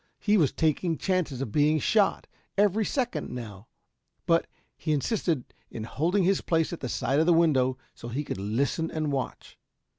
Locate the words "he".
0.19-0.35, 4.75-4.93, 8.07-8.23